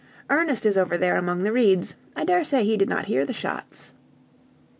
[0.31, 3.93] "Ernest is over there among the reeds: I daresay he did not hear the shots."